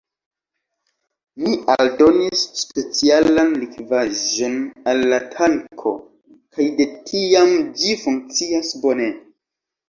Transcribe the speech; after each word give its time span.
Mi 1.41 1.51
aldonis 1.73 2.45
specialan 2.61 3.51
likvaĵon 3.63 4.55
al 4.93 5.05
la 5.13 5.21
tanko, 5.35 5.93
kaj 6.57 6.67
de 6.81 6.89
tiam 7.11 7.55
ĝi 7.83 7.93
funkcias 8.07 8.75
bone. 8.89 9.13